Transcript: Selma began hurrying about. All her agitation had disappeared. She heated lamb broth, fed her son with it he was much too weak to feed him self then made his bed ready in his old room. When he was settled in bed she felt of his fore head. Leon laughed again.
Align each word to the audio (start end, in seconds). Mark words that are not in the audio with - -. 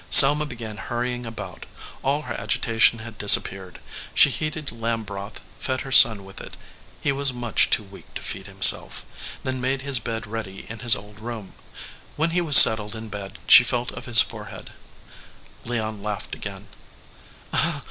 Selma 0.09 0.47
began 0.47 0.77
hurrying 0.77 1.27
about. 1.27 1.67
All 2.01 2.23
her 2.23 2.33
agitation 2.33 2.97
had 3.05 3.19
disappeared. 3.19 3.77
She 4.15 4.31
heated 4.31 4.71
lamb 4.71 5.03
broth, 5.03 5.41
fed 5.59 5.81
her 5.81 5.91
son 5.91 6.25
with 6.25 6.41
it 6.41 6.57
he 6.99 7.11
was 7.11 7.31
much 7.31 7.69
too 7.69 7.83
weak 7.83 8.11
to 8.15 8.23
feed 8.23 8.47
him 8.47 8.63
self 8.63 9.05
then 9.43 9.61
made 9.61 9.83
his 9.83 9.99
bed 9.99 10.25
ready 10.25 10.65
in 10.67 10.79
his 10.79 10.95
old 10.95 11.19
room. 11.19 11.53
When 12.15 12.31
he 12.31 12.41
was 12.41 12.57
settled 12.57 12.95
in 12.95 13.09
bed 13.09 13.37
she 13.45 13.63
felt 13.63 13.91
of 13.91 14.05
his 14.05 14.23
fore 14.23 14.45
head. 14.45 14.71
Leon 15.65 16.01
laughed 16.01 16.33
again. 16.33 16.67